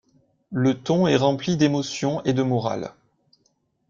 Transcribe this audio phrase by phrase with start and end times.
[0.49, 2.91] Le ton est rempli d'émotion et de morale.